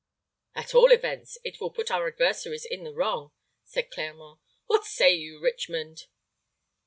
"At 0.55 0.73
all 0.73 0.91
events, 0.91 1.37
it 1.43 1.61
will 1.61 1.69
put 1.69 1.91
our 1.91 2.07
adversaries 2.07 2.65
in 2.65 2.83
the 2.83 2.91
wrong," 2.91 3.33
said 3.63 3.91
Clermont. 3.91 4.39
"What 4.65 4.83
say 4.83 5.13
you, 5.13 5.39
Richmond?" 5.39 6.07